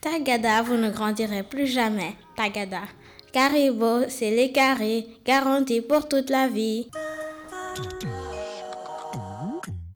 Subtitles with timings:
[0.00, 2.14] Tagada, vous ne grandirez plus jamais.
[2.36, 2.82] Tagada.
[3.32, 6.88] Caribo, c'est les carrés, garantis pour toute la vie.